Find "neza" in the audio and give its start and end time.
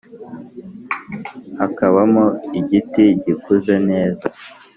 3.89-4.27